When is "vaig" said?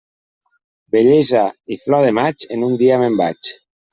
3.23-3.53